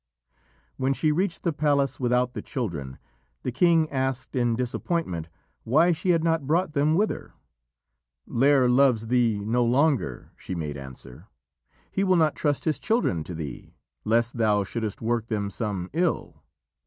[0.77, 2.97] When she reached the palace without the children,
[3.43, 5.29] the king asked in disappointment
[5.63, 7.35] why she had not brought them with her.
[8.27, 11.27] "Lîr loves thee no longer," she made answer.
[11.91, 16.41] "He will not trust his children to thee, lest thou shouldst work them some ill."